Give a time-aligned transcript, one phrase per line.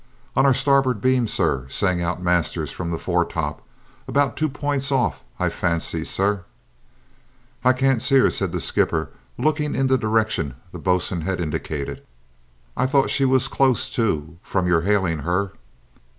[0.35, 3.61] "On our starboard beam, sir," sang out Masters from the foretop.
[4.07, 6.43] "About two points off, I fancies, sir."
[7.63, 12.01] "I can't see her," said the skipper, looking in the direction the boatswain had indicated.
[12.75, 15.51] "I thought she was close to from your hailing her."